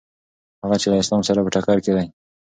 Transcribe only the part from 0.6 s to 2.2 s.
هغه چې له اسلام سره په ټکر کې دي.